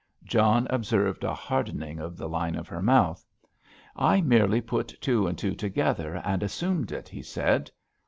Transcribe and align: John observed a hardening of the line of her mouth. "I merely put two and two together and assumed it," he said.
John 0.23 0.65
observed 0.71 1.23
a 1.23 1.35
hardening 1.35 1.99
of 1.99 2.17
the 2.17 2.27
line 2.27 2.55
of 2.55 2.67
her 2.69 2.81
mouth. 2.81 3.23
"I 3.95 4.19
merely 4.19 4.59
put 4.59 4.99
two 4.99 5.27
and 5.27 5.37
two 5.37 5.53
together 5.53 6.15
and 6.25 6.41
assumed 6.41 6.91
it," 6.91 7.07
he 7.07 7.21
said. 7.21 7.69